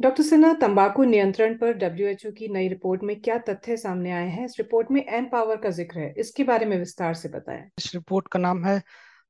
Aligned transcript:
Doctor 0.00 0.22
Sinha, 0.22 0.52
तंबाकू 0.54 1.04
नियंत्रण 1.04 1.56
पर 1.58 1.72
डब्ल्यूएचओ 1.74 2.30
की 2.32 2.48
नई 2.48 2.68
रिपोर्ट 2.68 3.02
में 3.02 3.20
क्या 3.20 3.38
तथ्य 3.48 3.76
सामने 3.76 4.10
आए 4.12 4.28
हैं? 4.28 4.44
इस 4.44 4.54
रिपोर्ट 4.58 4.90
में 4.90 5.04
एम 5.04 5.24
पावर 5.28 5.56
का 5.56 5.70
ज़िक्र 5.70 5.98
है। 5.98 6.12
इसके 6.18 6.44
बारे 6.44 6.66
में 6.66 6.76
विस्तार 6.78 7.14
से 7.14 7.28
बताएँ। 7.28 7.62
इस 7.78 7.90
रिपोर्ट 7.94 8.28
का 8.28 8.38
नाम 8.38 8.64
है 8.64 8.82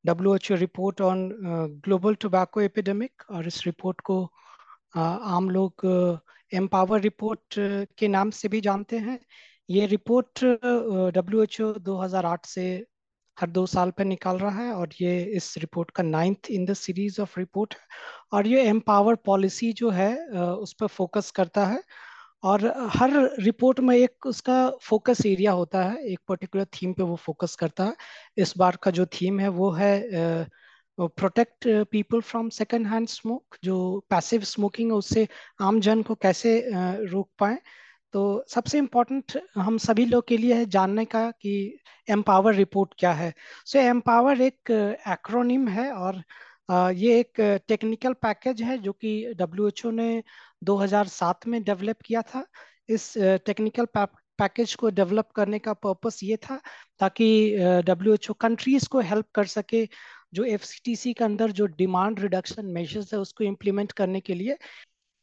WHO 0.05 0.55
report 0.57 1.01
on 1.01 1.29
global 1.85 2.15
tobacco 2.15 2.61
epidemic 2.61 3.23
और 3.31 3.47
इस 3.47 3.65
रिपोर्ट 3.67 4.01
को 4.01 4.23
आम 4.97 5.49
लोग, 5.51 5.87
एम 6.53 6.67
पावर 6.67 7.01
रिपोर्ट 7.01 7.55
के 7.99 8.09
नाम 8.09 8.31
से 8.31 8.49
भी 8.49 8.61
जानते 8.61 8.99
हैं। 8.99 9.19
ये 9.69 9.87
रिपोर्ट 9.87 10.45
डब्ल्यू 11.15 11.43
एच 11.43 11.61
ओ 11.61 11.73
2008 11.81 12.47
से 12.47 12.69
हर 13.39 13.51
दो 13.51 13.65
साल 13.67 13.91
पर 13.99 14.05
निकाल 14.05 14.39
रहा 14.39 14.63
है 14.63 14.73
और 14.75 14.89
ये 15.01 15.23
इस 15.37 15.55
रिपोर्ट 15.59 15.91
का 15.91 16.03
ninth 16.03 16.51
in 16.51 16.65
the 16.67 16.75
series 16.75 17.21
of 17.23 17.39
report 17.41 17.75
है 17.75 17.87
और 18.33 18.47
ये 18.47 18.63
एम्पावर 18.69 19.15
पॉलिसी 19.27 19.73
जो 19.73 19.91
है 19.91 20.15
उस 20.37 20.73
पर 20.81 20.87
फोकस 20.89 21.31
करता 21.37 21.67
है 21.67 21.83
और 22.45 22.67
हर 22.97 23.11
रिपोर्ट 23.41 23.81
में 23.81 23.97
एक 23.97 24.27
उसका 24.27 24.59
फोकस 24.83 25.25
एरिया 25.27 25.53
होता 25.53 25.83
है, 25.85 25.97
एक 26.05 26.21
पर्टिकुलर 26.29 26.65
थीम 26.75 26.93
पे 26.93 27.03
वो 27.03 27.17
फोकस 27.17 27.57
करता 27.61 27.85
है। 27.85 27.95
इस 28.39 28.55
बार 28.59 28.77
का 28.83 28.91
जो 28.91 29.07
थीम 29.21 29.41
है 29.41 29.49
वो 29.51 29.71
है 29.73 30.47
protect 30.99 31.67
people 31.91 32.21
from 32.21 32.49
second 32.51 32.87
hand 32.87 33.09
smoke 33.09 33.57
जो 33.65 33.77
पैसिव 34.11 34.43
स्मोकिंग 34.45 34.91
है, 34.93 34.97
उससे 34.99 35.27
आम 35.63 35.81
जन 35.81 36.03
को 36.03 36.15
कैसे 36.17 36.61
रोक 36.73 37.29
पाए? 37.39 37.59
तो 38.15 38.45
सबसे 38.49 38.79
इम्पोर्टेंट 38.79 39.39
हम 39.57 39.79
सभी 39.79 40.05
लोग 40.07 40.27
के 40.29 40.37
लिए 40.37 40.55
है 40.55 40.67
जानने 40.67 41.05
का 41.05 41.31
कि 41.31 41.53
एम्पावर 42.09 42.55
रिपोर्ट 42.55 42.95
क्या 42.99 43.13
है। 43.13 43.33
सो 43.67 43.79
so, 43.79 43.85
एम्पावर 43.85 44.41
एक 44.43 44.71
एक्रोनिम 45.09 45.69
है 45.69 45.91
और 45.93 46.23
ये 46.95 47.19
एक 47.21 47.41
टेक्निकल 47.69 48.13
पैकेज 48.23 48.63
है 48.63 48.79
जो 48.79 48.93
कि 48.93 49.35
डब्ल्यू 49.39 49.91
ने 49.91 50.23
2007 50.65 51.47
में 51.49 51.63
डेवलप 51.65 52.03
किया 52.07 52.23
था। 52.23 52.45
इस 52.89 53.13
टेक्निकल 53.47 53.87
पैकेज 53.97 54.75
को 54.75 54.91
डेवलप 54.91 55.31
करने 55.37 55.59
का 55.59 55.73
पर्पस 55.75 56.21
ये 56.23 56.37
था 56.37 56.61
ताकि 57.01 57.29
डब्ल्यू 57.87 58.35
कंट्रीज़ 58.41 58.89
को 58.89 59.01
हेल्प 59.01 59.27
कर 59.35 59.47
सके 59.47 59.87
जो 60.35 60.45
एफ़ 60.45 60.65
के 60.87 61.25
अंदर 61.25 61.51
जो 61.53 61.67
डिमांड 61.79 62.21
रिडक्शन 62.21 62.67
मेजर्स 62.67 63.13
है 63.15 63.21
उसको 63.21 63.45
इम्प्लीमेंट 63.45 63.93
करने 63.93 64.21
के 64.21 64.35
लिए। 64.35 64.57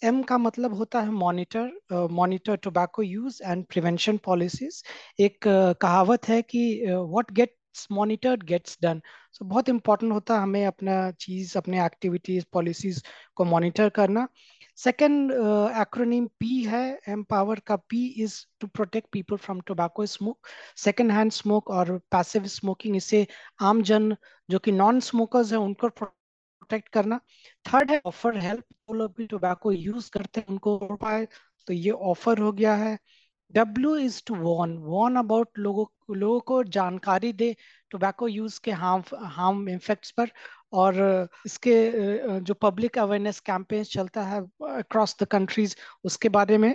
एम 0.06 0.22
का 0.24 0.38
मतलब 0.38 0.74
होता 0.74 1.02
है 1.02 1.12
monitor 1.12 2.08
monitor 2.12 2.56
tobacco 2.64 3.04
use 3.04 3.42
and 3.44 3.66
prevention 3.66 4.18
policies 4.26 4.82
एक 5.22 5.38
uh, 5.38 5.76
कहावत 5.82 6.28
है 6.28 6.42
कि 6.42 6.64
what 6.88 7.32
gets 7.32 7.88
monitored 7.92 8.44
gets 8.44 8.78
done 8.82 9.02
so 9.34 9.46
बहुत 9.46 9.70
इंपॉर्टेंट 9.70 10.12
होता 10.14 10.36
है 10.36 10.42
हमें 10.42 10.66
अपना 10.66 11.00
चीज़ 11.20 11.58
अपने 11.58 11.86
एक्टिविटीज़ 11.86 12.46
पॉलिसीज़ 12.54 13.02
को 13.36 13.46
मॉनिटर 13.46 13.90
करना. 13.90 14.28
सेकेंड 14.78 15.32
एक्रोनीम 15.82 16.26
पी 16.40 16.62
है 16.64 16.84
एम 17.10 17.24
पावर 17.24 17.60
का 17.68 17.76
P 17.90 18.06
is 18.24 18.36
to 18.60 18.68
protect 18.68 19.08
people 19.12 19.38
from 19.38 19.62
tobacco 19.68 20.06
smoke 20.06 20.48
second 20.78 21.12
hand 21.12 21.32
smoke 21.32 21.70
और 21.72 21.98
पैसिव 22.12 22.48
स्मोकिंग 22.56 22.96
इससे 22.96 23.26
आम 23.62 23.82
जन 23.92 24.16
जो 24.50 24.60
कि 24.60 24.72
नॉन 24.72 25.00
स्मोकर्स 25.00 25.52
हैं 25.52 25.60
उनको 25.60 25.90
प्रोटेक्ट 26.66 26.90
करना। 26.94 27.20
थर्ड 27.66 27.92
है 27.92 28.02
ऑफ़र 28.06 28.38
हेल्प 28.40 28.64
जो 28.90 28.94
लोग 28.96 29.14
भी 29.18 29.26
टोबैको 29.28 29.72
यूज़ 29.72 30.10
करते 30.12 30.40
हैं 30.40 30.48
उनको 30.50 30.78
पाए 31.02 31.28
तो 31.68 31.74
ये 31.74 31.92
ऑफ़र 31.92 32.40
हो 32.40 32.52
गया 32.54 32.74
है। 32.76 32.98
W 33.54 33.96
is 33.98 34.22
to 34.28 34.36
warn 34.36 34.78
warn 34.84 35.16
about 35.18 35.60
लोगों 35.60 35.86
लोगों 36.16 36.40
को 36.50 36.64
जानकारी 36.78 37.32
दे। 37.34 37.56
टोबैको 37.92 38.28
यूज़ 38.28 38.60
के 38.64 38.72
हार्म 38.74 39.04
हार्म 39.38 39.70
इफेक्ट्स 39.70 40.12
पर। 40.12 40.30
और 40.74 40.96
इसके 41.46 42.40
जो 42.40 42.54
पब्लिक 42.54 42.98
अवेयरनेस 43.00 43.40
कैंपेन 43.40 43.84
चलता 43.84 44.24
है 44.24 44.42
अक्रॉस 44.70 45.16
द 45.22 45.26
कंट्रीज़ 45.32 45.76
उसके 46.06 46.30
बारे 46.30 46.58
में। 46.58 46.74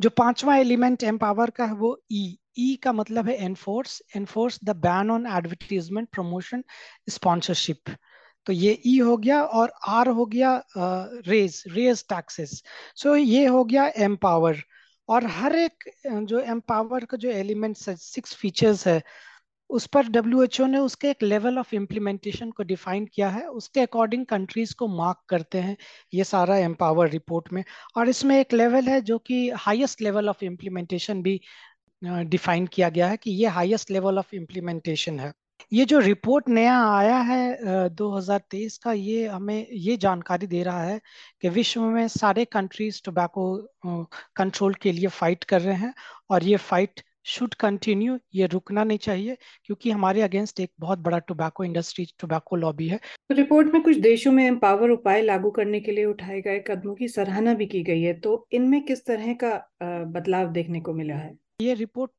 जो 0.00 0.10
पांचवा 0.18 0.56
एलिमेंट 0.56 1.02
एम्पावर 1.04 1.50
का 1.50 1.64
है, 1.64 1.74
वो 1.74 1.98
ई 2.12 2.24
e. 2.26 2.36
ई 2.58 2.74
e 2.74 2.76
का 2.84 2.92
मतलब 2.92 3.28
है 3.28 3.34
enforce 3.44 4.00
enforce 4.16 4.58
the 4.64 4.70
ban 4.76 5.10
on 5.10 5.26
advertisement 5.36 6.08
promotion 6.12 6.64
sponsorship 7.10 7.90
तो 8.46 8.52
ये 8.54 8.72
ई 8.86 8.96
e 8.98 9.02
हो 9.02 9.16
गया 9.18 9.42
और 9.44 9.72
आर 9.88 10.08
हो 10.10 10.26
गया 10.26 10.54
रेज 11.28 11.62
रेज 11.68 12.04
टैक्सेस 12.08 12.62
सो 12.96 13.14
ये 13.16 13.46
हो 13.46 13.64
गया 13.64 13.86
एम्पावर 14.00 14.62
और 15.08 15.26
हर 15.28 15.54
एक 15.56 15.84
जो 16.24 16.40
एम्पावर 16.40 17.04
का 17.04 17.16
जो 17.18 17.30
एलिमेंट्स 17.30 17.88
है 17.88 17.94
सिक्स 17.96 18.34
फीचर्स 18.36 18.86
है, 18.86 19.02
उस 19.70 19.86
पर 19.88 20.08
डब्ल्यूएचओ 20.10 20.66
ने 20.66 20.78
उसके 20.80 21.10
एक 21.10 21.22
लेवल 21.22 21.58
ऑफ़ 21.58 21.74
इम्प्लीमेंटेशन 21.74 22.50
को 22.52 22.62
डिफाइन 22.64 23.06
किया 23.14 23.28
है। 23.30 23.46
उसके 23.50 23.80
अकॉर्डिंग 23.80 24.24
कंट्रीज़ 24.26 24.74
को 24.78 24.88
मार्क 24.88 25.18
करते 25.28 25.58
हैं 25.60 25.76
ये 26.12 26.24
सारा 26.24 26.56
एम्पावर 26.58 27.10
रिपोर्ट 27.10 27.52
में। 27.52 27.62
और 27.96 28.08
इसमें 28.08 28.38
एक 28.38 28.52
लेवल 28.54 28.88
है 28.88 29.00
जो 29.02 29.18
कि 29.20 29.48
हाईएस्ट 29.58 30.02
लेवल 30.02 30.28
ऑफ़ 30.28 30.44
इम्प्लीमेंटेशन 30.44 31.22
भी 31.22 31.40
डिफाइन 32.02 32.66
किया 32.68 32.88
गया 32.90 33.08
है 33.08 33.16
कि 33.18 33.30
ये 33.32 33.46
हाईएस्ट 33.50 33.90
लेवल 33.90 34.18
ऑफ़ 34.18 34.34
इम्प्लीमेंटेशन 34.36 35.20
है। 35.20 35.32
ये 35.72 35.84
जो 35.84 35.98
रिपोर्ट 35.98 36.48
नया 36.48 36.78
आया 36.86 37.18
है 37.18 37.88
2023 37.96 38.76
का 38.78 38.92
ये 38.92 39.26
हमें 39.26 39.66
ये 39.72 39.96
जानकारी 39.96 40.46
दे 40.46 40.62
रहा 40.62 40.82
है 40.82 41.00
कि 41.42 41.48
विश्व 41.48 41.82
में 41.82 42.06
सारे 42.08 42.44
कंट्रीज़ 42.44 43.00
टोबैको 43.04 43.44
कंट्रोल 44.36 44.74
के 44.74 44.92
लिए 44.92 45.06
फाइट 45.06 45.44
कर 45.44 45.60
रहे 45.60 45.74
हैं 45.74 45.94
और 46.30 46.44
ये 46.44 46.56
फाइट 46.56 47.02
शुड 47.24 47.54
कंटिन्यू 47.54 48.18
ये 48.34 48.46
रुकना 48.46 48.84
नहीं 48.84 48.98
चाहिए 48.98 49.36
क्योंकि 49.64 49.90
हमारे 49.90 50.22
अगेंस्ट 50.22 50.60
एक 50.60 50.70
बहुत 50.80 50.98
बड़ा 50.98 51.18
टोबैको 51.18 51.64
इंडस्ट्री 51.64 52.06
टोबैको 52.20 52.56
लॉबी 52.56 52.88
है। 52.88 52.96
तो 52.96 53.34
रिपोर्ट 53.34 53.72
में 53.74 53.82
कुछ 53.82 53.96
देशों 53.96 54.32
में 54.32 54.44
एम्पावर 54.46 54.90
उपाय 54.90 55.22
लागू 55.22 55.50
करने 55.50 55.80
के 55.80 55.92
लिए 55.92 56.04
उठाए 56.04 56.40
गए 56.40 56.58
कदमों 56.68 56.94
की 56.94 57.08
सराहना 57.08 57.54
भी 57.54 57.66
की 57.66 57.82
गई 57.82 58.02
है 58.02 58.12
तो 58.20 58.46
इनमें 58.52 58.82
किस 58.84 59.04
तरह 59.06 59.32
का 59.44 59.54
बदलाव 59.82 60.52
देखने 60.52 60.80
को 60.80 60.94
मिला 60.94 61.14
है? 61.14 61.34
ये 61.60 61.74
रिपोर्ट 61.74 62.10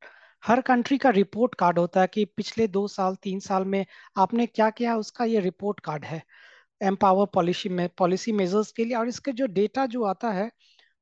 हर 0.44 0.62
कंट्री 0.62 0.98
का 0.98 1.10
रिपोर्ट 1.10 1.56
कार्ड 1.56 1.80
होता 1.80 2.02
है 2.02 2.08
कि 2.08 2.26
पिछले 2.28 2.68
दो 2.68 2.88
साल, 2.88 3.16
तीन 3.16 3.40
साल 3.40 3.66
में 3.66 3.86
आपने 4.18 4.46
क्या 4.46 4.70
किया? 4.70 4.96
उसका 4.98 5.26
ये 5.26 5.40
रिपोर्ट 5.40 5.80
कार्ड 5.80 6.06
है। 6.06 6.22
एम्पावर 6.82 7.26
पॉलिसी 7.34 7.70
में 7.70 7.88
पॉलिसी 7.98 8.32
मेजर्स 8.32 8.72
के 8.72 8.86
लिए। 8.86 8.96
और 8.98 9.08
इसके 9.08 9.32
जो 9.34 9.48
डेटा 9.50 9.86
जो 9.88 10.04
आता 10.06 10.32
है, 10.32 10.50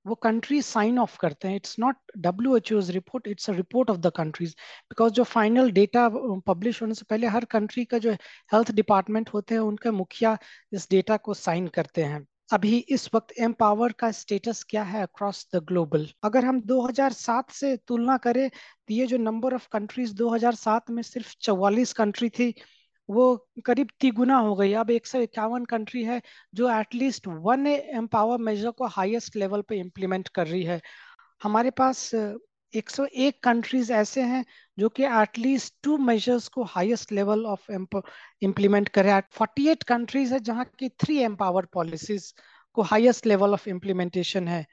वो 0.06 0.16
कंट्री 0.16 0.62
साइन 0.62 1.00
ऑफ़ 1.00 1.18
करते 1.22 1.48
हैं। 1.48 1.56
It's 1.56 1.76
not 1.80 1.96
W 2.18 2.56
H 2.58 2.72
O's 2.74 2.92
report 2.92 3.28
it's 3.28 3.50
a 3.50 3.54
report 3.54 3.90
of 3.90 3.98
the 3.98 4.12
countries 4.18 4.54
because 4.90 5.14
जो 5.14 5.24
फाइनल 5.26 5.72
डेटा 5.72 6.08
पब्लिश 6.48 6.82
होने 6.82 6.94
से 6.94 7.06
पहले 7.10 7.28
हर 7.28 7.46
कंट्री 7.52 7.86
का 7.86 7.98
जो 7.98 8.12
हेल्थ 8.54 8.72
डिपार्टमेंट 8.72 9.30
होते 9.34 9.56
हैं, 9.56 9.62
उनके 9.62 9.92
मुखिया 9.92 10.38
इस 10.74 10.88
डेटा 10.92 11.18
को 11.18 11.34
साइन 11.36 11.68
करते 11.70 12.04
हैं। 12.04 12.26
अभी 12.52 12.78
इस 12.90 13.10
वक्त 13.14 13.32
एम्पावर 13.40 13.92
का 13.92 14.12
स्टेटस 14.12 14.64
क्या 14.70 14.84
है 14.84 15.02
अक्रॉस 15.04 15.48
द 15.56 15.60
ग्लोबल 15.64 16.08
अगर 16.24 16.46
हम 16.46 16.62
2007 16.62 17.52
से 17.52 17.76
तुलना 17.88 18.18
करें 18.18 18.50
तो 18.50 18.94
ये 18.94 19.06
जो 19.08 19.18
नंबर 19.18 19.54
ऑफ़ 19.54 19.68
कंट्रीज़ 19.72 20.14
2007 20.16 20.90
में 20.90 21.02
सिर्फ़ 21.04 21.36
चौवालीस 21.42 21.94
कंट्री 21.94 22.30
थी, 22.30 22.54
वो 23.10 23.48
करीब 23.66 23.88
तिगुना 24.00 24.38
हो 24.38 24.56
गई। 24.56 24.74
अब 24.74 24.90
एक 24.92 25.08
सौ 25.08 25.20
इक्यावन 25.20 25.66
कंट्री 25.66 26.04
है, 26.04 26.22
जो 26.54 26.70
at least 26.80 27.28
one 27.28 27.68
MPOWER 27.68 28.38
measure 28.40 28.72
को 28.72 28.88
हाईएस्ट 28.88 29.36
लेवल 29.36 29.62
पे 29.62 29.80
इम्प्लीमेंट 29.80 30.28
कर 30.28 30.48
रही 30.48 30.64
है। 30.64 30.82
हमारे 31.44 31.72
पास 31.72 32.10
101 32.74 33.40
कंट्रीज़ 33.44 33.92
ऐसे 33.94 34.22
हैं 34.22 34.44
जो 34.78 34.90
कि 34.90 35.04
एटलीस्ट 35.22 35.74
टू 35.84 35.98
मेजर्स 35.98 36.48
को 36.48 36.64
हाईएस्ट 36.64 37.12
लेवल 37.12 37.46
ऑफ़ 37.46 37.72
इम्प्लीमेंट 37.72 38.90
करे। 38.90 39.12
48 39.38 39.84
कंट्रीज़ 39.88 40.34
है 40.34 40.40
जहाँ 40.40 40.66
की 40.80 40.90
थ्री 40.90 41.18
एम्पावर 41.24 41.66
पॉलिसीज़ 41.74 42.32
को 42.76 42.82
हाईएस्ट 42.82 43.26
लेवल 43.26 43.54
ऑफ़ 43.54 43.70
इम्प्लीमेंटेशन 43.70 44.48
है। 44.48 44.66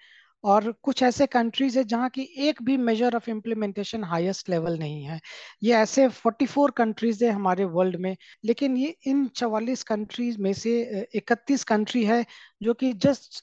और 0.45 0.71
कुछ 0.83 1.03
ऐसे 1.03 1.27
कंट्रीज़ 1.27 1.79
है 1.79 1.85
जहाँ 1.85 2.09
की 2.11 2.23
एक 2.49 2.63
भी 2.63 2.77
measure 2.77 3.15
of 3.17 3.29
implementation 3.31 4.05
highest 4.05 4.49
level 4.51 4.79
नहीं 4.79 5.03
है। 5.05 5.21
ये 5.63 5.75
ऐसे 5.77 6.09
44 6.11 6.71
कंट्रीज़ 6.77 7.25
है 7.25 7.31
हमारे 7.31 7.65
वर्ल्ड 7.65 7.97
में। 8.01 8.17
लेकिन 8.45 8.77
ये 8.77 8.95
इन 9.07 9.27
44 9.37 9.83
कंट्रीज़ 9.85 10.39
में 10.43 10.53
से 10.53 10.81
31 11.17 11.65
कंट्री 11.65 12.05
है 12.05 12.25
जो 12.63 12.75
कि 12.75 12.93
जस्ट 12.93 13.43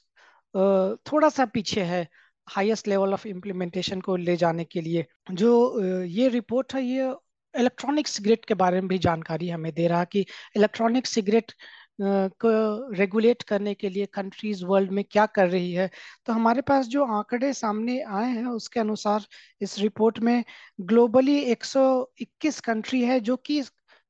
थोड़ा 1.12 1.28
सा 1.28 1.44
पीछे 1.46 1.82
है। 1.84 2.06
हाईएस्ट 2.48 2.88
लेवल 2.88 3.12
ऑफ़ 3.12 3.26
इम्प्लीमेंटेशन 3.28 4.00
को 4.00 4.16
ले 4.16 4.36
जाने 4.36 4.64
के 4.64 4.80
लिए। 4.80 5.04
जो 5.32 5.80
ये 6.04 6.28
रिपोर्ट 6.28 6.74
है 6.74 6.82
ये 6.84 7.14
इलेक्ट्रॉनिक 7.54 8.08
सिगरेट 8.08 8.44
के 8.44 8.54
बारे 8.54 8.80
में 8.80 8.88
भी 8.88 8.98
जानकारी 8.98 9.48
हमें 9.48 9.72
दे 9.74 9.86
रहा 9.88 10.04
कि 10.04 10.24
इलेक्ट्रॉनिक 10.56 11.06
सिगरेट 11.06 11.52
को 12.00 12.50
रेगुलेट 12.94 13.42
करने 13.42 13.74
के 13.74 13.88
लिए 13.88 14.06
कंट्रीज़ 14.14 14.64
वर्ल्ड 14.64 14.90
में 14.90 15.04
क्या 15.10 15.26
कर 15.26 15.48
रही 15.48 15.72
है। 15.72 15.88
तो 16.26 16.32
हमारे 16.32 16.62
पास 16.62 16.86
जो 16.86 17.04
आंकड़े 17.04 17.52
सामने 17.52 18.00
आए 18.00 18.30
हैं, 18.30 18.46
उसके 18.46 18.80
अनुसार 18.80 19.26
इस 19.60 19.78
रिपोर्ट 19.78 20.18
में 20.18 20.44
ग्लोबली 20.80 21.38
121 21.52 22.60
कंट्री 22.60 23.02
है, 23.04 23.20
जो 23.20 23.36
कि 23.36 23.62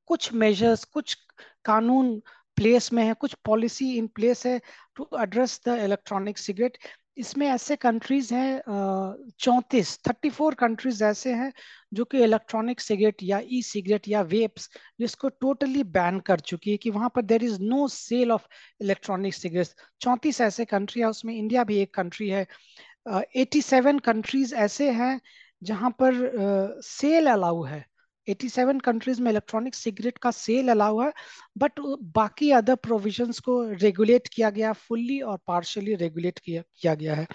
कुछ 0.07 0.33
मेजर्स 0.35 0.85
कुछ 0.85 1.17
कानून 1.65 2.19
प्लेस 2.57 2.93
में 2.93 3.03
है, 3.05 3.13
कुछ 3.15 3.35
पॉलिसी 3.45 3.93
इन 3.99 4.07
प्लेस 4.07 4.47
है 4.47 4.61
to 4.97 5.09
address 5.21 5.61
the 5.67 5.79
electronic 5.85 6.39
cigarette 6.39 6.79
इसमें 7.17 7.47
ऐसे 7.47 7.77
कंट्रीज़ 7.77 8.35
हैं 8.35 8.63
चौंतीस 9.41 9.99
थर्टी 10.09 10.31
फोर 10.31 10.55
कंट्रीज़ 10.55 11.05
ऐसे 11.05 11.33
हैं 11.33 11.53
जो 11.95 12.05
कि 12.05 12.23
इलेक्ट्रॉनिक 12.25 12.81
सिगरेट 12.81 13.23
या 13.23 13.41
ई 13.45 13.63
सिगरेट 13.63 14.09
या 14.09 14.23
वेप्स 14.23 14.69
जिसको 15.01 15.29
टोटली 15.29 15.85
बैन 15.85 16.21
कर 16.21 16.41
चुकी 16.41 16.71
है 16.71 16.77
कि 16.77 16.91
वहाँ 16.91 17.09
पर 17.15 17.23
there 17.23 17.45
is 17.45 17.61
no 17.61 17.87
sale 17.89 18.33
of 18.33 18.47
electronic 18.81 19.35
cigarette 19.35 19.69
चौंतीस 20.01 20.41
ऐसे 20.41 20.65
कंट्री 20.65 21.03
है 21.03 21.09
उसमें 21.09 21.35
इंडिया 21.35 21.65
भी 21.65 21.79
एक 21.79 21.95
कंट्री 21.95 22.29
है। 22.29 22.47
एटी 23.37 23.63
सेवन 23.63 23.99
कंट्रीज़ 23.99 24.55
ऐसे 24.55 24.91
हैं 24.91 25.21
जहाँ 25.63 25.91
पर 26.03 26.81
सेल 26.85 27.25
uh, 27.25 27.33
अलाउ 27.33 27.63
है। 27.63 27.85
87 28.29 28.81
कंट्रीज़ 28.81 29.23
में 29.23 29.31
इलेक्ट्रॉनिक 29.31 29.75
सिगरेट 29.75 30.19
का 30.19 30.31
सेल 30.31 30.69
अलाउ 30.69 31.01
है 31.01 31.13
बट 31.59 31.81
बाकी 32.15 32.51
अदर 32.51 32.75
प्रोविजंस 32.75 33.39
को 33.39 33.63
रेगुलेट 33.73 34.29
किया 34.29 34.51
गया 34.51 34.73
फुल्ली 34.73 35.21
और 35.21 35.39
पार्शियली 35.47 35.95
रेगुलेट 35.95 36.39
किया 36.39 36.63
किया 36.81 36.95
गया 36.95 37.15
है। 37.15 37.27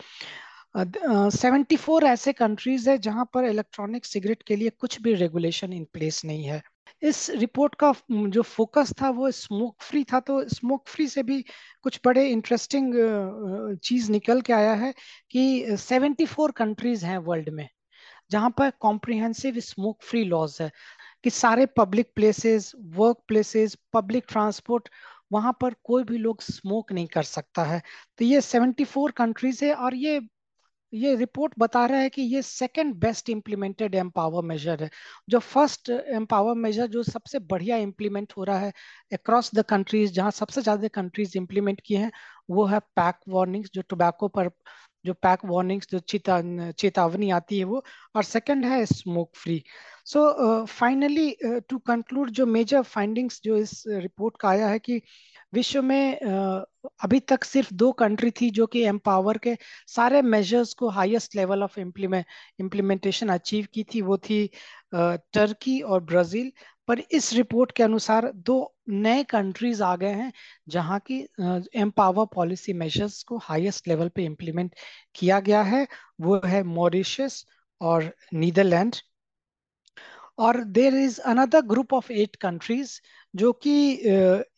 सेवेंटी 1.30 1.76
uh, 1.76 1.82
फोर 1.82 2.04
ऐसे 2.04 2.34
कंट्रीज़ 2.34 2.90
है 2.90 2.98
जहाँ 2.98 3.30
पर 3.34 3.44
इलेक्ट्रॉनिक 3.44 4.06
सिगरेट 4.06 4.44
के 4.44 4.56
लिए 4.56 4.70
कुछ 4.70 5.02
भी 5.02 5.14
रेगुलेशन 5.14 5.74
इन 5.74 5.88
प्लेस 5.94 6.26
नहीं 6.26 6.44
है। 6.44 6.62
इस 7.02 7.30
रिपोर्ट 7.30 7.76
का 7.76 7.94
जो 8.12 8.42
फोकस 8.42 8.94
था 9.02 9.10
वो 9.10 9.32
स्मोक 9.32 9.76
फ्री 9.82 10.04
था 10.04 10.20
तो 10.20 10.48
स्मोक 10.50 10.88
फ्री 10.88 11.08
से 11.08 11.24
भी 11.24 11.42
कुछ 11.82 12.00
बड़े 12.06 12.28
इंटरेस्टिंग 12.30 12.94
चीज़ 13.84 14.12
निकल 14.12 14.42
के 14.42 14.54
आया 14.54 14.74
है 14.74 14.94
कि 15.32 15.66
74 15.78 16.52
कंट्रीज़ 16.52 17.06
हैं 17.06 17.18
वर्ल्ड 17.18 17.50
में। 17.50 17.68
जहाँ 18.32 18.50
पर 18.58 18.70
कॉम्प्रिहेंसिव 18.82 19.60
स्मोक 19.62 20.04
फ्री 20.04 20.24
लॉज 20.26 20.58
है, 20.62 20.72
कि 21.24 21.30
सारे 21.30 21.66
public 21.78 22.12
places 22.16 22.72
work 22.96 23.18
places 23.28 23.78
public 23.94 24.26
transport 24.30 24.90
वहाँ 25.32 25.58
पर 25.62 25.76
कोई 25.84 26.04
भी 26.04 26.18
लोग 26.18 26.42
स्मोक 26.44 26.92
नहीं 26.92 27.08
कर 27.10 27.24
सकता 27.26 27.64
है। 27.66 27.82
तो 28.20 28.26
ये 28.26 28.42
74 28.42 29.12
कंट्रीज़ 29.14 29.64
है 29.66 29.74
और 29.76 29.96
ये 29.98 30.20
ये 30.94 31.16
रिपोर्ट 31.16 31.54
बता 31.60 31.86
रहा 31.86 32.00
है 32.00 32.10
कि 32.10 32.22
ये 32.24 32.42
second 32.42 32.96
best 32.96 33.30
implemented 33.30 33.96
MPOWER 33.96 34.44
measure 34.44 34.84
है। 34.84 34.90
जो 35.30 35.40
फ़र्स्ट 35.40 35.90
एम्पावर 35.90 36.56
मेजर 36.58 36.88
जो 36.88 37.04
सबसे 37.04 37.40
बढ़िया 37.42 37.78
इम्प्लीमेंट 37.78 38.34
हो 38.38 38.44
रहा 38.44 38.60
है 38.60 38.72
अक्रॉस 39.12 39.52
द 39.56 39.64
कंट्रीज़ 39.70 40.14
जहाँ 40.14 40.32
सबसे 40.32 40.62
ज़्यादा 40.62 40.88
कंट्रीज़ 40.90 41.38
इम्प्लीमेंट 41.38 41.82
किए 41.86 41.98
हैं, 41.98 42.12
वो 42.50 42.66
है 42.66 42.80
पैक 42.80 43.20
वार्निंग्स 43.30 43.70
जो 43.74 43.82
टोबैको 43.90 44.28
पर 44.30 44.50
जो 45.06 45.14
पैक 45.14 45.46
वार्निंग्स 45.46 45.88
जो 45.92 46.00
चेता 46.00 46.42
चेतावनी 46.72 47.30
आती 47.32 47.60
है 47.60 47.64
वो 47.64 47.84
और 48.16 48.24
सेकंड 48.24 48.66
है 48.66 48.86
smoke 48.86 49.32
free 49.36 49.64
so 50.06 50.66
finally 50.66 51.36
to 51.70 51.78
conclude 51.78 52.30
जो 52.30 52.46
मेजर 52.46 52.82
फाइंडिंग्स 52.82 53.42
जो 53.44 53.58
इस 53.58 53.84
रिपोर्ट 53.88 54.38
का 54.40 54.50
आया 54.50 54.68
है 54.68 54.80
कि 54.80 55.02
विश्व 55.54 55.82
में 55.82 56.20
uh, 56.20 56.66
अभी 57.04 57.20
तक 57.20 57.44
सिर्फ़ 57.44 57.74
दो 57.74 57.92
कंट्री 57.92 58.32
थी 58.32 58.50
जो 58.50 58.66
कि 58.68 58.84
एम्पावर 58.86 59.38
के 59.38 59.56
सारे 59.88 60.22
मेजर्स 60.22 60.74
को 60.74 60.90
highest 60.90 61.36
level 61.36 61.64
of 61.64 61.80
implement 61.80 62.26
implementation 62.60 63.30
achieve 63.30 63.68
की 63.74 63.84
थी 63.94 64.02
वो 64.02 64.18
थी 64.20 64.46
टर्की 64.94 65.80
uh, 65.80 65.86
और 65.86 66.04
ब्राज़ील 66.04 66.52
पर 66.90 67.00
इस 67.12 67.32
रिपोर्ट 67.34 67.72
के 67.74 67.84
अनुसार 67.84 68.32
दो 68.46 68.56
नए 68.92 69.24
कंट्रीज़ 69.32 69.84
आ 69.84 69.96
गए 69.96 70.12
हैं 70.14 70.32
जहाँ 70.70 71.00
की 71.12 71.20
एम्पावर 71.82 72.26
पॉलिसी 72.36 72.74
मेजर्स 72.76 73.22
को 73.24 73.38
हाईएस्ट 73.44 73.88
लेवल 73.88 74.10
पे 74.16 74.26
इम्प्लीमेंट 74.26 74.76
किया 75.16 75.40
गया 75.42 75.62
है। 75.64 75.88
वो 76.22 76.42
है 76.46 76.64
मॉरिशस 76.66 77.46
और 77.82 78.12
नीदरलैंड 78.36 78.96
और 80.40 80.64
there 80.66 80.96
is 80.96 81.20
another 81.22 81.62
group 81.68 81.94
of 81.94 82.12
eight 82.14 82.36
countries 82.42 83.00
जो 83.34 83.52
कि 83.64 83.72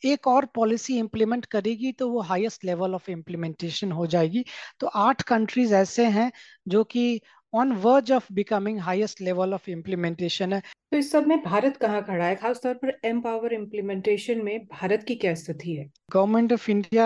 एक 0.05 0.27
और 0.27 0.45
पॉलिसी 0.55 0.97
इंप्लीमेंट 0.99 1.45
करेगी 1.45 1.91
तो 1.93 2.09
वो 2.09 2.21
हाईएस्ट 2.21 2.65
लेवल 2.65 2.95
ऑफ़ 2.95 3.09
इम्प्लीमेंटेशन 3.11 3.91
हो 3.91 4.05
जाएगी। 4.07 4.43
तो 4.79 4.87
आठ 4.87 5.21
कंट्रीज़ 5.23 5.73
ऐसे 5.75 6.05
हैं 6.09 6.31
जो 6.67 6.83
कि 6.85 7.21
on 7.53 7.71
verge 7.71 8.11
of 8.11 8.27
becoming 8.33 8.79
highest 8.79 9.21
level 9.21 9.53
of 9.53 9.69
implementation 9.69 10.53
है। 10.53 10.61
तो 10.91 10.97
इस 10.97 11.11
सब 11.11 11.27
में 11.27 11.43
भारत 11.43 11.77
कहाँ 11.77 12.01
खड़ा 12.03 12.25
है? 12.25 12.35
खासतौर 12.35 12.73
पर 12.73 12.99
एम 13.05 13.21
पावर 13.21 13.53
इम्प्लीमेंटेशन 13.53 14.43
में 14.43 14.65
भारत 14.65 15.03
की 15.07 15.15
क्या 15.15 15.33
स्थिति 15.33 15.75
है? 15.75 15.89
गवर्नमेंट 16.11 16.53
ऑफ़ 16.53 16.71
इंडिया 16.71 17.05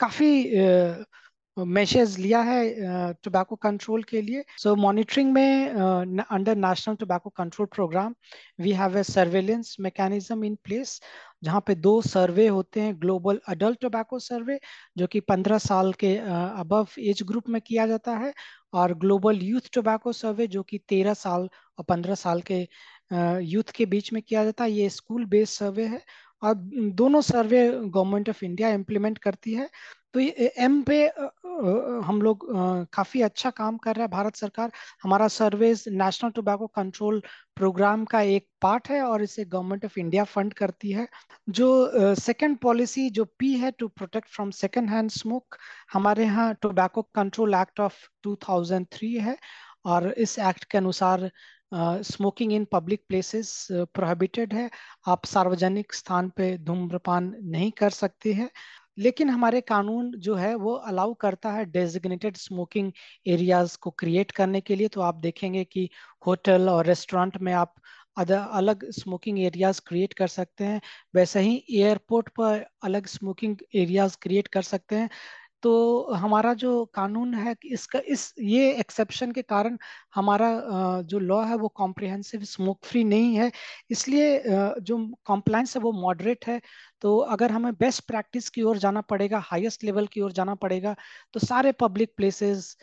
काफ़ी 0.00 0.30
मेजर्स 1.56 2.16
लिया 2.18 2.40
है 2.40 3.12
टोबैको 3.24 3.56
कंट्रोल 3.56 4.02
के 4.02 4.20
लिए। 4.22 4.44
सो 4.58 4.74
मॉनिटरिंग 4.76 5.32
में 5.32 5.68
under 6.20 6.56
national 6.56 6.94
tobacco 6.96 7.30
control 7.30 7.66
program 7.74 8.14
we 8.60 8.72
have 8.72 8.96
a 8.98 9.02
surveillance 9.04 9.76
mechanism 9.80 10.44
in 10.44 10.54
place 10.64 11.00
जहाँ 11.44 11.62
पे 11.66 11.74
दो 11.76 12.00
सर्वे 12.02 12.46
होते 12.48 12.80
हैं 12.80 12.94
ग्लोबल 13.00 13.40
अडल्ट 13.48 13.80
टोबैको 13.80 14.18
सर्वे 14.20 14.58
जो 14.98 15.06
कि 15.06 15.20
15 15.22 15.58
साल 15.58 15.92
के 16.00 16.16
अबव 16.16 16.88
एज 17.00 17.22
ग्रुप 17.28 17.48
में 17.48 17.60
किया 17.60 17.86
जाता 17.86 18.16
है, 18.16 18.32
और 18.74 18.94
ग्लोबल 18.98 19.38
यूथ 19.42 19.68
टोबैको 19.74 20.12
सर्वे 20.14 20.46
जो 20.46 20.62
कि 20.62 20.78
13 20.88 21.14
साल 21.14 21.48
और 21.78 21.84
15 21.88 22.14
साल 22.16 22.40
के 22.50 22.66
यूथ 23.44 23.70
के 23.76 23.86
बीच 23.86 24.12
में 24.12 24.22
किया 24.22 24.44
जाता 24.44 24.64
है। 24.64 24.72
ये 24.72 24.88
स्कूल 24.90 25.24
बेस्ड 25.26 25.52
सर्वे 25.54 25.86
है 25.86 26.00
और 26.42 26.54
दोनों 27.00 27.20
survey 27.22 27.68
government 27.70 28.28
of 28.28 28.44
India 28.44 28.68
implement 28.74 29.18
करती 29.18 29.54
है। 29.54 29.68
तो 30.14 30.20
ये 30.20 30.52
एम 30.60 30.82
पे 30.82 30.96
हम 32.06 32.20
लोग 32.22 32.46
काफ़ी 32.92 33.20
अच्छा 33.22 33.50
काम 33.50 33.76
कर 33.84 33.94
रहा 33.96 34.04
है 34.04 34.10
भारत 34.10 34.36
सरकार। 34.36 34.72
हमारा 35.02 35.28
survey 35.28 35.72
national 35.88 36.30
tobacco 36.30 36.66
control 36.76 37.22
program 37.56 38.04
का 38.04 38.20
एक 38.20 38.46
पार्ट 38.62 38.88
है 38.90 39.00
और 39.02 39.22
इसे 39.22 39.44
गवर्नमेंट 39.44 39.84
ऑफ़ 39.84 39.98
इंडिया 40.00 40.24
फंड 40.24 40.54
करती 40.54 40.90
है। 40.92 41.06
जो 41.50 42.14
सेकंड 42.16 42.58
पॉलिसी 42.58 43.08
जो 43.10 43.24
पी 43.38 43.52
है 43.58 43.70
to 43.78 43.88
protect 43.88 44.28
from 44.28 44.50
second 44.60 44.90
hand 44.90 45.10
smoke 45.10 45.56
हमारे 45.92 46.24
यहाँ 46.24 46.52
टोबैको 46.62 47.02
कंट्रोल 47.14 47.54
एक्ट 47.54 47.80
ऑफ़ 47.80 48.06
2003 48.26 49.18
है 49.20 49.36
और 49.86 50.08
इस 50.18 50.38
एक्ट 50.40 50.64
के 50.64 50.78
अनुसार 50.78 51.30
smoking 52.04 52.52
in 52.52 52.64
public 52.72 53.02
places 53.08 53.66
prohibited 53.72 54.54
है। 54.54 54.68
आप 55.08 55.24
सार्वजनिक 55.26 55.92
स्थान 55.94 56.28
पे 56.36 56.56
धूम्रपान 56.58 57.32
नहीं 57.44 57.70
कर 57.78 57.90
सकते 57.90 58.32
हैं। 58.32 58.50
लेकिन 58.98 59.30
हमारे 59.30 59.60
कानून 59.60 60.10
जो 60.20 60.34
है, 60.34 60.54
वो 60.54 60.72
अलाउ 60.74 61.14
करता 61.20 61.50
है 61.52 61.64
डेजिग्नेटेड 61.72 62.36
स्मोकिंग 62.36 62.92
एरियाज़ 63.26 63.76
को 63.82 63.90
क्रिएट 63.98 64.30
करने 64.30 64.60
के 64.60 64.74
लिए। 64.76 64.88
तो 64.88 65.00
आप 65.00 65.14
देखेंगे 65.18 65.64
कि 65.64 65.88
होटल 66.26 66.68
और 66.70 66.86
रेस्टोरेंट 66.86 67.36
में 67.42 67.52
आप 67.54 67.74
अलग 68.18 68.84
स्मोकिंग 68.92 69.38
एरियाज़ 69.40 69.80
क्रिएट 69.86 70.12
कर 70.12 70.26
सकते 70.28 70.64
हैं। 70.64 70.80
वैसे 71.14 71.40
ही 71.40 71.54
एयरपोर्ट 71.70 72.28
पर 72.40 72.64
अलग 72.84 73.06
स्मोकिंग 73.06 73.56
एरियाज़ 73.74 74.16
क्रिएट 74.22 74.48
कर 74.48 74.62
सकते 74.62 74.96
हैं। 74.96 75.08
तो 75.62 76.12
हमारा 76.14 76.52
जो 76.54 76.84
कानून 76.94 77.34
है 77.34 77.54
इसका, 77.64 77.98
इस, 78.00 78.34
ये 78.40 78.70
एक्सेप्शन 78.80 79.32
के 79.32 79.42
कारण 79.44 79.76
हमारा 80.14 80.50
जो 81.02 81.18
लॉ 81.18 81.42
है 81.44 81.56
वो 81.56 81.68
कॉम्प्रिहेंसिव 81.76 82.44
स्मोक 82.44 82.78
फ्री 82.84 83.04
नहीं 83.04 83.34
है। 83.36 83.50
इसलिए 83.90 84.42
जो 84.80 84.98
कॉम्प्लाइंस 85.26 85.76
है 85.76 85.82
वो 85.82 85.92
मॉडरेट 86.00 86.46
है। 86.46 86.60
तो 87.02 87.16
अगर 87.18 87.52
हमें 87.52 87.72
बेस्ट 87.74 88.06
प्रैक्टिस 88.06 88.48
की 88.50 88.62
ओर 88.62 88.78
जाना 88.78 89.00
पड़ेगा 89.02 89.38
हाईएस्ट 89.44 89.84
लेवल 89.84 90.06
की 90.06 90.20
ओर 90.20 90.32
जाना 90.32 90.54
पड़ेगा 90.56 90.94
तो 91.34 91.40
सारे 91.40 91.72
पब्लिक 91.80 92.12
प्लेसेस 92.16 92.76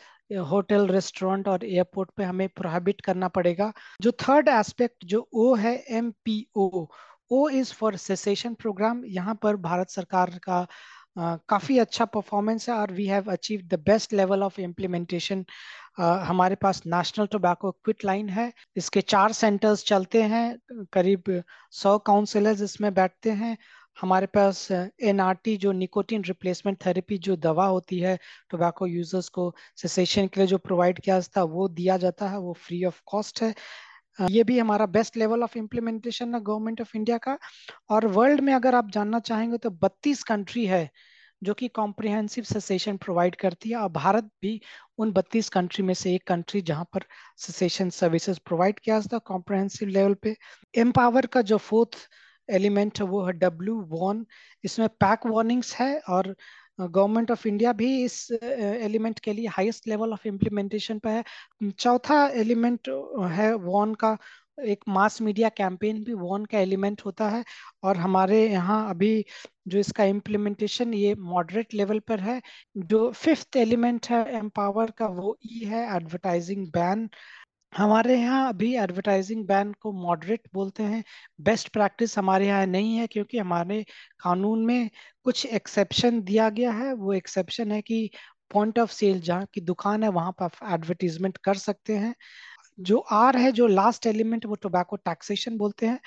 होटल 0.48 0.86
रेस्टोरेंट 0.88 1.48
और 1.48 1.64
एयरपोर्ट 1.64 2.10
पे 2.16 2.24
हमें 2.24 2.48
प्रोहिबिट 2.56 3.00
करना 3.00 3.28
पड़ेगा। 3.30 3.72
जो 4.02 4.12
थर्ड 4.22 4.48
एस्पेक्ट 4.48 5.04
जो 5.04 5.28
ओ 5.34 5.54
है 5.56 5.74
M 5.90 6.10
P 6.24 6.46
O 6.56 6.86
O 7.32 7.48
is 7.50 7.72
for 7.74 7.96
cessation 7.98 8.54
program 8.54 9.04
यहाँ 9.06 9.34
पर 9.42 9.56
भारत 9.64 9.90
सरकार 9.90 10.30
का 10.44 10.66
काफ़ी 11.16 11.78
अच्छा 11.78 12.04
परफॉर्मेंस 12.04 12.68
है 12.68 12.74
और 12.74 12.92
we 12.92 13.06
have 13.06 13.30
achieve 13.32 13.60
the 13.68 13.78
best 13.86 14.12
level 14.12 14.42
of 14.42 14.60
implementation 14.60 15.44
हमारे 15.98 16.54
पास 16.54 16.82
नेशनल 16.86 17.26
टोबैको 17.26 17.70
क्विट 17.72 18.04
लाइन 18.04 18.28
है। 18.28 18.52
इसके 18.76 19.00
चार 19.00 19.32
सेंटर्स 19.32 19.84
चलते 19.84 20.22
हैं। 20.22 20.86
करीब 20.92 21.42
सौ 21.72 21.98
काउंसिलर्स 22.06 22.62
इसमें 22.62 22.92
बैठते 22.94 23.30
हैं। 23.42 23.56
हमारे 24.00 24.26
पास 24.26 24.68
एनआरटी 24.72 25.56
जो 25.56 25.72
निकोटिन 25.72 26.22
रिप्लेसमेंट 26.24 26.78
थेरेपी 26.86 27.18
जो 27.18 27.36
दवा 27.36 27.66
होती 27.66 27.98
है 28.00 28.18
टोबैको 28.50 28.86
यूज़र्स 28.86 29.28
को 29.28 29.52
सेसेशन 29.76 30.26
के 30.26 30.40
लिए 30.40 30.46
जो 30.46 30.58
प्रोवाइड 30.58 31.00
किया 31.00 31.18
जाता 31.20 31.40
है, 31.40 31.46
वो 31.46 31.68
दिया 31.68 31.96
जाता 31.96 32.28
है। 32.28 32.38
वो 32.38 32.52
फ्री 32.66 32.84
ऑफ़ 32.84 33.00
कॉस्ट 33.06 33.42
है। 33.42 33.54
ये 34.20 34.44
भी 34.44 34.58
हमारा 34.58 34.86
बेस्ट 34.88 35.16
लेवल 35.16 35.42
ऑफ़ 35.42 35.56
इम्प्लीमेंटेशन 35.58 36.34
है 36.34 36.40
गवर्नमेंट 36.40 36.80
ऑफ़ 36.80 36.96
इंडिया 36.96 37.18
का। 37.18 37.38
और 37.90 38.06
वर्ल्ड 38.08 38.40
में 38.40 38.52
अगर 38.54 38.74
आप 38.74 38.90
जानना 38.90 39.18
चाहेंगे 39.20 39.58
तो 39.58 39.70
32 39.70 40.22
कंट्री 40.22 40.66
है 40.66 40.88
जो 41.42 41.54
कि 41.54 41.68
कॉम्प्रिहेंसिव 41.68 42.44
सेसेशन 42.44 42.96
प्रोवाइड 42.96 43.36
करती 43.36 43.70
है। 43.70 43.76
और 43.76 43.88
भारत 43.90 44.24
भी 44.42 44.60
उन 44.98 45.12
32 45.12 45.48
कंट्री 45.48 45.84
में 45.84 45.94
से 45.94 46.14
एक 46.14 46.26
कंट्री 46.28 46.60
जहाँ 46.62 46.84
पर 46.94 47.04
सेसेशन 47.38 47.90
सर्विसेज़ 47.90 48.38
प्रोवाइड 48.46 48.78
किया 48.78 48.98
जाता 49.00 49.16
है 49.16 49.20
कॉम्प्रिहेंसिव 49.26 49.88
लेवल 49.88 50.14
पे। 50.14 50.36
एम्पावर 50.74 51.26
का 51.26 51.42
जो 51.42 51.56
फोर्थ 51.58 51.98
एलिमेंट 52.48 52.98
है, 53.00 53.06
वो 53.06 53.24
है 53.24 53.32
डब्ल्यू 53.32 53.74
वॉन 53.88 54.24
इसमें 54.64 54.88
पैक 55.00 55.26
वार्निंग्स 55.26 55.74
है 55.76 55.98
और 56.08 56.34
गवर्नमेंट 56.80 57.30
ऑफ़ 57.30 57.46
इंडिया 57.48 57.72
भी 57.72 57.88
इस 58.04 58.28
एलिमेंट 58.42 59.18
के 59.20 59.32
लिए 59.32 59.46
हाईएस्ट 59.48 59.88
लेवल 59.88 60.12
ऑफ़ 60.12 60.26
इम्प्लीमेंटेशन 60.28 60.98
पे 60.98 61.10
है। 61.10 61.24
चौथा 61.78 62.26
एलिमेंट 62.40 62.88
है 63.32 63.52
वॉन 63.54 63.94
का, 63.94 64.16
एक 64.60 64.84
मास 64.88 65.20
मीडिया 65.22 65.48
कैंपेन 65.48 66.02
भी 66.04 66.14
वॉन 66.14 66.44
का 66.44 66.58
एलिमेंट 66.58 67.02
होता 67.04 67.28
है। 67.28 67.44
और 67.84 67.96
हमारे 67.96 68.46
यहाँ 68.48 68.88
अभी 68.90 69.24
जो 69.68 69.78
इसका 69.78 70.04
इम्प्लीमेंटेशन 70.04 70.94
ये 70.94 71.14
मॉडरेट 71.14 71.74
लेवल 71.74 71.98
पर 72.08 72.20
है, 72.20 72.40
जो 72.76 73.10
फिफ्थ 73.12 73.56
एलिमेंट 73.56 74.06
है 74.10 74.24
एम्पावर 74.38 74.90
का, 74.90 75.06
वो 75.06 75.36
ई 75.46 75.64
है 75.64 75.84
एडवर्टाइजिंग 75.96 76.66
बैन 76.68 77.08
हमारे 77.72 78.16
यहाँ 78.16 78.48
अभी 78.48 78.74
एडवर्टाइजिंग 78.76 79.44
बैन 79.46 79.72
को 79.80 79.92
मॉडरेट 79.92 80.48
बोलते 80.54 80.82
हैं। 80.82 81.02
बेस्ट 81.40 81.68
प्रैक्टिस 81.68 82.16
हमारे 82.18 82.46
यहाँ 82.46 82.66
नहीं 82.66 82.96
है 82.96 83.06
क्योंकि 83.06 83.38
हमारे 83.38 83.82
कानून 84.20 84.64
में 84.66 84.90
कुछ 85.24 85.44
एक्सेप्शन 85.46 86.20
दिया 86.22 86.48
गया 86.50 86.72
है। 86.72 86.92
वो 86.94 87.12
एक्सेप्शन 87.12 87.72
है 87.72 87.80
कि 87.82 88.10
पॉइंट 88.50 88.78
ऑफ़ 88.78 88.90
सेल 88.92 89.20
जहाँ 89.20 89.46
की 89.54 89.60
दुकान 89.60 90.02
है 90.02 90.08
वहाँ 90.10 90.32
पर 90.42 90.72
एडवर्टीजमेंट 90.74 91.36
कर 91.44 91.54
सकते 91.56 91.96
हैं। 91.96 92.14
जो 92.80 92.98
आर 93.12 93.36
है, 93.36 93.52
जो 93.52 93.66
लास्ट 93.66 94.06
एलिमेंट 94.06 94.46
वो 94.46 94.54
टोबैको 94.56 94.96
टैक्सेशन 94.96 95.56
बोलते 95.58 95.86
हैं। 95.86 96.00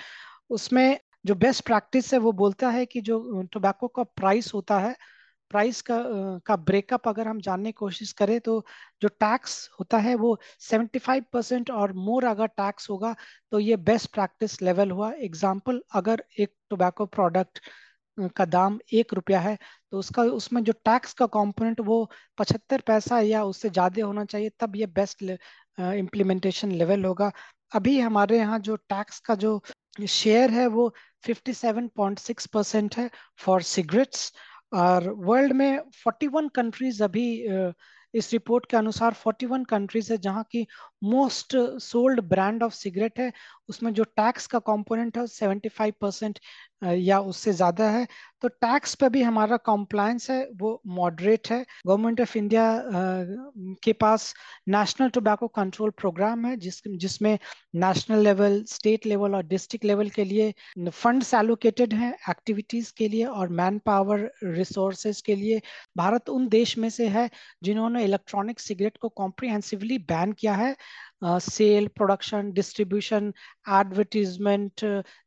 उसमें 0.51 1.00
जो 1.25 1.36
बेस्ट 1.36 1.65
प्रैक्टिस 1.65 2.13
है 2.13 2.20
वो 2.20 2.32
बोलता 2.34 2.70
है 2.70 2.86
कि 2.86 3.01
जो 3.01 3.43
टोबैको 3.53 3.88
का 3.89 4.03
प्राइस 4.03 4.53
होता 4.55 4.79
है 4.79 4.96
प्राइस 5.52 5.82
का 5.82 5.98
का 6.46 6.56
ब्रेकअप 6.58 7.08
अगर 7.08 7.28
हम 7.28 7.40
जानने 7.42 7.70
की 7.70 7.76
कोशिश 7.80 8.12
करें 8.14 8.40
तो 8.42 8.64
जो 9.02 9.08
टैक्स 9.10 9.70
होता 9.80 9.98
है 10.00 10.16
वो 10.16 10.38
75 10.62 11.22
परसेंट 11.34 11.72
और 11.72 11.94
मोर 12.00 12.26
अगर 12.26 12.48
टैक्स 12.58 12.90
होगा 12.90 13.16
तो 13.52 13.60
ये 13.60 13.76
बेस्ट 13.84 14.12
प्रैक्टिस 14.14 14.62
लेवल 14.62 14.92
हुआ। 14.92 15.12
एग्ज़ाम्पल 15.22 15.82
अगर 15.96 16.24
एक 16.40 16.54
टोबैको 16.70 17.06
प्रोडक्ट 17.08 17.60
का 18.38 18.46
दाम 18.48 18.80
एक 18.94 19.14
रुपया 19.14 19.40
है 19.40 19.58
तो 19.92 20.00
उसका, 20.00 20.24
उसमें 20.24 20.64
जो 20.64 20.74
टैक्स 20.86 21.14
का 21.14 21.26
कंपोनेंट 21.28 21.80
वो 21.82 22.04
पचहत्तर 22.38 22.82
पैसा 22.88 23.20
या 23.22 23.44
उससे 23.46 23.70
ज़्यादा 23.70 24.06
होना 24.06 24.26
चाहिए 24.26 24.52
तब 24.60 24.76
ये 24.76 24.86
बेस्ट 24.96 25.24
इम्प्लीमेंटेशन 25.24 26.72
लेवल 26.74 27.06
होगा। 27.06 27.32
अभी 27.72 28.00
हमारे 28.00 28.38
यहाँ 28.38 28.60
जो 28.62 28.76
टैक्स 28.90 29.20
का 29.22 29.36
जो 29.36 29.62
शेयर 30.10 30.52
है 30.52 30.66
वो 30.68 30.94
57.6 31.24 32.48
परसेंट 32.48 32.96
है 32.98 33.10
फॉर 33.40 33.62
सिगरेट्स 33.64 34.32
और 34.74 35.10
वर्ल्ड 35.20 35.53
में 35.53 35.80
41 36.01 36.50
कंट्रीज़ 36.56 37.03
अभी 37.03 37.25
इस 38.13 38.32
रिपोर्ट 38.34 38.65
के 38.65 38.77
अनुसार 38.77 39.13
41 39.18 39.65
कंट्रीज़ 39.65 40.12
है 40.13 40.18
जहाँ 40.18 40.44
की 40.51 40.65
most 41.03 41.56
sold 41.82 42.22
brand 42.30 42.63
of 42.63 42.74
cigarette 42.74 43.20
है। 43.20 43.32
उसमें 43.70 43.94
जो 43.94 44.03
टैक्स 44.18 44.48
का 44.48 44.60
कंपोनेंट 44.62 45.18
है 45.18 45.25
75 45.27 45.92
परसेंट 46.01 46.39
या 46.86 47.20
उससे 47.22 47.54
ज़्यादा 47.54 47.90
है 47.90 48.08
तो 48.44 48.48
टैक्स 48.52 48.94
पे 48.96 49.08
भी 49.10 49.22
हमारा 49.24 49.58
कॉम्प्लायंस 49.58 50.30
है, 50.30 50.48
वो 50.54 50.82
मॉडरेट 50.88 51.50
है। 51.52 51.60
गवर्नमेंट 51.88 52.22
ऑफ़ 52.22 52.38
इंडिया 52.38 52.63
के 53.84 53.94
पास 53.94 54.34
नेशनल 54.70 55.10
टोबैको 55.10 55.48
कंट्रोल 55.50 55.90
प्रोग्राम 55.98 56.46
है, 56.46 56.56
जिस, 56.58 56.82
जिसमें 56.88 57.38
नेशनल 57.75 58.24
लेवल 58.24 58.63
स्टेट 58.70 59.06
लेवल 59.06 59.36
और 59.36 59.44
डिस्ट्रिक्ट 59.46 59.86
लेवल 59.86 60.10
के 60.10 60.24
लिए 60.25 60.54
फंड्स 60.92 61.34
एलोकेटेड 61.34 61.94
हैं 61.94 62.13
एक्टिविटीज़ 62.30 62.92
के 62.98 63.08
लिए 63.08 63.25
और 63.25 63.50
मैन 63.52 63.80
पावर 63.86 64.30
रिसोर्सेज 64.46 65.22
के 65.22 65.36
लिए। 65.36 65.62
भारत 65.98 66.30
उन 66.30 66.48
देश 66.50 66.78
में 66.78 66.90
से 66.90 67.08
है 67.10 67.30
जिन्होंने 67.63 68.04
इलेक्ट्रॉनिक 68.04 68.60
सिगरेट 68.60 68.98
को 68.98 69.10
कॉम्प्रिहेंसिवली 69.12 69.98
बैन 70.06 70.32
किया 70.34 70.54
है। 70.56 70.75
Sale 71.24 71.88
production 71.88 72.51
distribution 72.51 73.32
advertisement 73.72 74.82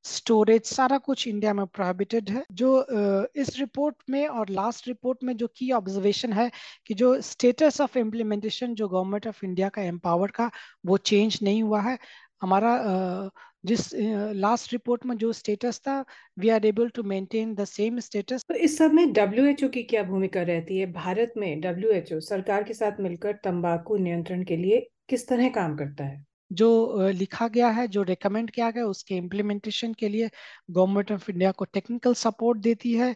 storage 0.04 0.62
सारा 0.64 0.98
कुछ 0.98 1.26
इंडिया 1.28 1.54
में 1.54 1.66
प्रोहिबिटेड 1.66 2.30
है। 2.30 2.44
जो 2.52 2.70
uh, 2.82 3.26
इस 3.36 3.58
रिपोर्ट 3.58 3.96
में 4.10 4.26
और 4.26 4.50
लास्ट 4.50 4.88
रिपोर्ट 4.88 5.24
में 5.24 5.36
जो 5.36 5.46
की 5.56 5.70
ऑब्जर्वेशन 5.72 6.32
है 6.32 6.50
कि 6.86 6.94
जो 6.94 7.20
स्टेटस 7.20 7.80
ऑफ़ 7.80 7.98
इम्प्लीमेंटेशन 7.98 8.74
जो 8.74 8.88
गवर्नमेंट 8.88 9.26
ऑफ़ 9.26 9.44
इंडिया 9.44 9.68
का 9.68 9.82
एम्पावर 9.82 10.30
का 10.30 10.50
वो 10.86 10.96
चेंज 10.96 11.38
नहीं 11.42 11.62
हुआ 11.62 11.80
है। 11.80 11.98
हमारा 12.42 12.72
uh, 12.84 13.30
जिस 13.64 13.88
लास्ट 13.94 14.66
uh, 14.66 14.72
रिपोर्ट 14.72 15.06
में 15.06 15.16
जो 15.16 15.32
स्टेटस 15.32 15.78
था 15.78 16.04
we 16.38 16.48
are 16.48 16.66
able 16.66 16.88
to 16.88 17.02
maintain 17.02 17.54
the 17.54 17.64
same 17.64 17.98
status 18.00 18.44
तो 18.48 18.54
इस 18.54 18.76
सब 18.78 18.92
में 18.92 19.12
डब्ल्यू 19.12 19.68
की 19.68 19.82
क्या 19.82 20.02
भूमिका 20.02 20.42
रहती 20.42 20.78
है? 20.78 20.92
भारत 20.92 21.32
में 21.36 21.60
डब्ल्यूएचओ 21.60 22.20
सरकार 22.20 22.62
के 22.62 22.74
साथ 22.74 23.00
मिलकर 23.00 23.32
तंबाकू 23.44 23.96
नियंत्रण 23.96 24.44
के 24.44 24.56
लिए 24.56 24.86
किस 25.08 25.28
तरह 25.28 25.48
काम 25.50 25.76
करता 25.76 26.04
है? 26.04 26.24
जो 26.52 27.08
लिखा 27.10 27.46
गया 27.48 27.68
है, 27.70 27.86
जो 27.88 28.02
रिकमेंड 28.02 28.50
किया 28.50 28.70
गया, 28.70 28.84
उसके 28.86 29.16
इम्प्लीमेंटेशन 29.16 29.94
के 29.94 30.08
लिए 30.08 30.28
गवर्नमेंट 30.70 31.12
ऑफ़ 31.12 31.30
इंडिया 31.30 31.52
को 31.52 31.64
टेक्निकल 31.66 32.14
सपोर्ट 32.16 32.58
देती 32.60 32.92
है 32.94 33.14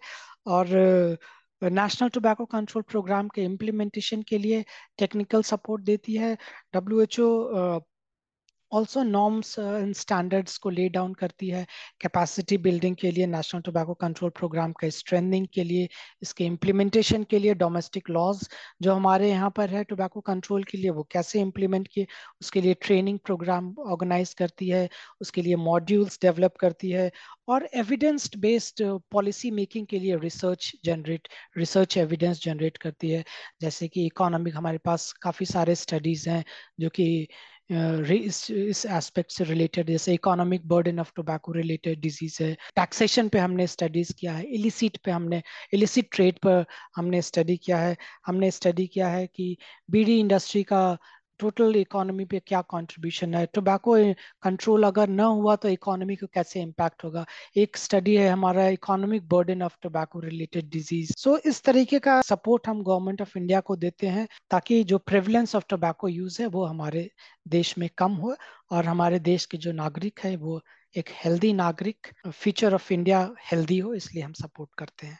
और 0.49 0.69
नेशनल 1.63 2.09
टोबैको 2.09 2.45
कंट्रोल 2.47 2.83
प्रोग्राम 2.91 3.29
के 3.29 3.43
इम्प्लीमेंटेशन 3.45 4.23
के 4.29 4.39
लिए 4.39 4.65
टेक्निकल 4.99 5.43
सपोर्ट 5.45 5.83
देती 5.85 6.15
है। 6.17 6.37
W 6.75 7.01
also 8.73 9.03
norms 9.03 9.59
and 9.59 9.95
standards 9.95 10.57
को 10.59 10.71
ले 10.71 10.89
डाउन 10.89 11.15
करती 11.15 11.49
है। 11.49 11.65
कैपेसिटी 12.01 12.57
बिल्डिंग 12.59 12.97
के 12.97 13.11
लिए 13.11 13.27
नेशनल 13.27 13.61
टोबैको 13.61 13.95
कंट्रोल 13.95 14.31
प्रोग्राम 14.31 14.73
के 14.73 14.91
स्ट्रेंथिंग 14.91 15.47
के 15.55 15.65
लिए, 15.65 15.89
इसके 16.23 16.45
इम्प्लीमेंटेशन 16.45 17.25
के 17.31 17.39
लिए 17.39 17.55
डोमेस्टिक 17.55 18.11
लॉज 18.11 18.49
जो 18.83 18.95
हमारे 18.95 19.31
यहाँ 19.31 19.51
पर 19.57 19.71
है 19.71 19.83
टोबैको 19.85 20.21
कंट्रोल 20.21 20.65
के 20.65 20.79
लिए, 20.79 20.91
वो 20.91 21.07
कैसे 21.13 21.41
इम्प्लीमेंट 21.41 21.89
किए? 21.89 22.07
उसके 22.41 22.61
लिए 22.61 22.75
ट्रेनिंग 22.83 23.19
प्रोग्राम 23.19 23.75
ऑर्गेनाइज 23.81 24.35
करती 24.35 24.69
है, 24.69 24.89
उसके 25.21 25.43
लिए 25.43 25.57
मॉड्यूल्स 25.57 26.19
डेवलप 26.23 26.57
करती 26.61 26.91
है, 26.91 27.11
और 27.49 27.69
एविडेंस 27.75 28.31
बेस्ड 28.39 28.83
पॉलिसी 29.13 29.51
मेकिंग 29.51 29.87
के 29.87 29.99
लिए 29.99 30.17
research 30.19 30.73
generate 30.85 31.29
research 31.59 31.97
evidence 31.99 32.43
generate 32.45 32.77
करती 32.77 33.11
है। 33.11 33.25
जैसे 33.61 33.89
कि 33.89 34.07
इकोनॉमिक 34.07 34.57
हमारे 34.57 34.79
पास 34.79 35.13
काफ़ी 35.23 35.47
सारे 35.47 35.75
स्टडीज़ 35.75 36.29
हैं, 36.31 36.45
जो 36.81 36.89
कि 36.89 37.27
इस 37.71 38.85
एस्पेक्ट 38.91 39.31
से 39.33 39.45
रिलेटेड 39.45 39.87
जैसे 39.87 40.15
economic 40.15 40.67
burden 40.69 41.01
of 41.01 41.13
tobacco 41.17 41.53
related 41.53 42.01
disease 42.01 42.43
है। 42.43 42.53
टैक्सेशन 42.77 43.29
पे 43.29 43.39
हमने 43.39 43.67
स्टडीज़ 43.67 44.13
किया 44.21 44.33
है। 44.33 44.45
इलिसिट 44.55 44.97
पे 45.05 45.11
हमने 45.11 45.43
इलिसिट 45.75 46.09
ट्रेड 46.13 46.39
पर 46.39 46.65
हमने 46.97 47.23
स्टडी 47.23 47.57
किया 47.57 47.79
है। 47.79 47.97
हमने 48.27 48.51
स्टडी 48.51 48.87
किया 48.87 49.09
है 49.09 49.27
कि 49.27 49.57
बीडी 49.91 50.19
इंडस्ट्री 50.21 50.63
का 50.63 50.83
टोटल 51.41 51.77
इकोनॉमी 51.77 52.25
पे 52.25 52.39
क्या 52.47 52.61
कंट्रीब्यूशन 52.71 53.35
है? 53.35 53.45
टोबैको 53.55 53.95
कंट्रोल 54.43 54.85
अगर 54.85 55.09
न 55.11 55.21
हुआ 55.21 55.57
तो 55.57 55.69
इकोनॉमी 55.69 56.17
को 56.17 56.27
कैसे 56.35 56.61
इम्पैक्ट 56.63 57.05
होगा? 57.05 57.25
एक 57.57 57.77
स्टडी 57.77 58.17
है 58.17 58.29
हमारा 58.29 58.67
economic 58.71 59.29
burden 59.29 59.63
of 59.63 59.77
tobacco 59.83 60.21
related 60.21 60.69
disease 60.71 61.13
so 61.19 61.37
इस 61.47 61.63
तरीके 61.65 61.99
का 62.01 62.21
सपोर्ट 62.23 62.69
हम 62.69 62.83
गवर्नमेंट 62.85 63.23
ऑफ़ 63.23 63.37
इंडिया 63.39 63.61
को 63.63 63.77
देते 63.79 64.07
हैं 64.09 64.27
ताकि 64.51 64.83
जो 64.85 64.99
प्रेवलेंस 65.01 65.55
ऑफ़ 65.57 65.65
टोबैको 65.69 66.09
यूज़ 66.09 66.41
है 66.43 66.49
वो 66.49 66.65
हमारे 66.67 67.09
देश 67.49 67.77
में 67.79 67.89
कम 67.99 68.13
हो 68.17 68.35
और 68.73 68.85
हमारे 68.85 69.19
देश 69.21 69.47
के 69.47 69.59
जो 69.59 69.73
नागरिक 69.75 70.21
है 70.25 70.35
वो 70.39 70.61
एक 70.95 71.09
हेल्दी 71.15 71.53
नागरिक 71.55 72.07
फ्यूचर 72.29 72.75
ऑफ़ 72.75 72.93
इंडिया 72.93 73.21
हेल्दी 73.53 73.79
हो, 73.79 73.95
इसलिए 73.95 74.23
हम 74.23 74.33
सपोर्ट 74.35 74.71
करते 74.79 75.07
हैं। 75.07 75.19